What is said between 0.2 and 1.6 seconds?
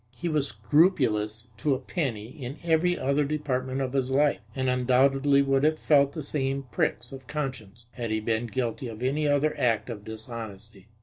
was scrupulous